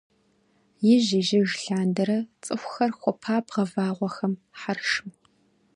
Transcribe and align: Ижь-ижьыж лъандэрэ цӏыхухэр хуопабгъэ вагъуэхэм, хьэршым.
Ижь-ижьыж 0.93 1.49
лъандэрэ 1.63 2.19
цӏыхухэр 2.43 2.91
хуопабгъэ 2.99 3.63
вагъуэхэм, 3.71 4.33
хьэршым. 4.59 5.09